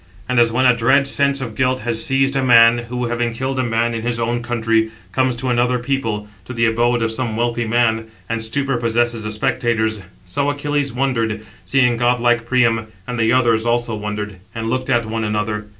And 0.27 0.39
as 0.39 0.51
when 0.51 0.65
a 0.65 0.75
dread 0.75 1.07
sense 1.07 1.41
of 1.41 1.53
guilt 1.53 1.81
has 1.81 2.03
seized 2.03 2.35
a 2.35 2.43
man, 2.43 2.79
who, 2.89 3.05
having 3.05 3.33
killed 3.33 3.59
a 3.59 3.63
man 3.63 3.93
in 3.93 4.01
his 4.01 4.19
own 4.19 4.41
country, 4.41 4.89
comes 5.11 5.35
to 5.35 5.49
another 5.49 5.77
people, 5.77 6.27
to 6.45 6.53
[the 6.53 6.65
abode 6.65 7.03
of] 7.03 7.11
some 7.11 7.35
wealthy 7.37 7.65
man, 7.67 8.09
792 8.25 8.25
and 8.33 8.43
stupor 8.43 8.77
possesses 8.77 9.21
the 9.25 9.31
spectators; 9.31 10.01
so 10.25 10.49
Achilles 10.49 10.91
wondered, 10.91 11.41
seeing 11.65 11.97
godlike 11.97 12.47
Priam; 12.47 12.87
and 13.05 13.19
the 13.19 13.31
others 13.31 13.63
also 13.63 13.93
wondered, 13.93 14.37
and 14.55 14.71
looked 14.71 14.89
at 14.89 15.05
one 15.05 15.23
another. 15.23 15.67